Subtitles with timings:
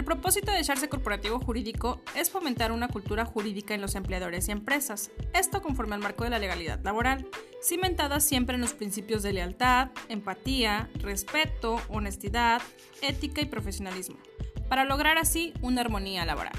[0.00, 4.52] El propósito de echarse corporativo jurídico es fomentar una cultura jurídica en los empleadores y
[4.52, 7.28] empresas, esto conforme al marco de la legalidad laboral,
[7.62, 12.62] cimentada siempre en los principios de lealtad, empatía, respeto, honestidad,
[13.02, 14.16] ética y profesionalismo,
[14.70, 16.54] para lograr así una armonía laboral.